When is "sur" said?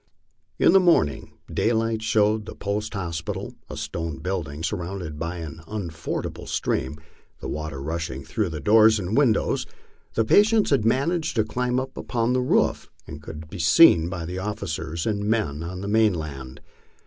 4.63-4.77